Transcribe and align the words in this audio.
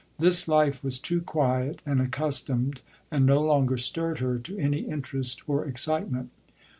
This 0.17 0.47
life 0.47 0.83
was 0.83 0.97
too 0.97 1.21
quiet 1.21 1.83
and 1.85 2.01
accustomed 2.01 2.81
and 3.11 3.23
no 3.23 3.39
longer 3.39 3.77
stirred 3.77 4.17
her 4.17 4.39
to 4.39 4.57
any 4.57 4.79
interest 4.79 5.43
or 5.47 5.63
excitement. 5.63 6.31